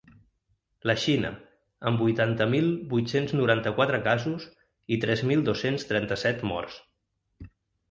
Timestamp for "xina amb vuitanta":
1.01-2.47